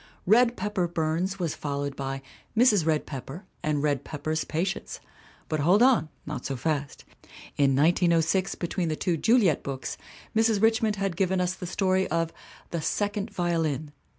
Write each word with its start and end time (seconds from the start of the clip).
Red 0.25 0.57
Pepper 0.57 0.87
Burns 0.87 1.37
was 1.37 1.53
followed 1.53 1.95
by 1.95 2.23
Mrs. 2.57 2.87
Red 2.87 3.05
Pepper 3.05 3.45
and 3.61 3.83
Red 3.83 4.03
Pepper's 4.03 4.43
Patients. 4.43 4.99
But 5.47 5.59
hold 5.59 5.83
on 5.83 6.09
not 6.25 6.43
so 6.43 6.55
fast. 6.55 7.05
In 7.55 7.75
1906, 7.75 8.55
between 8.55 8.89
the 8.89 8.95
two 8.95 9.15
Juliet 9.15 9.61
books, 9.61 9.99
Mrs. 10.35 10.59
Richmond 10.59 10.95
had 10.95 11.15
given 11.15 11.39
us 11.39 11.53
the 11.53 11.67
story 11.67 12.07
of 12.07 12.33
The 12.71 12.81
Second 12.81 13.29
Violin. 13.29 13.91